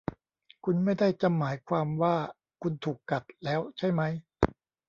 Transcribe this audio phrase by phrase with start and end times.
[0.65, 2.15] คุณไม่ได้จะหมายความว่า
[2.61, 4.13] คุณถูกกัดแล้วใช่มั้ย?